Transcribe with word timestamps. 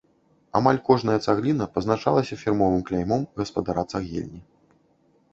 Амаль 0.59 0.77
кожная 0.85 1.17
цагліна 1.25 1.67
пазначалася 1.75 2.37
фірмовым 2.43 2.81
кляймом 2.87 3.21
гаспадара 3.43 3.83
цагельні. 3.93 4.41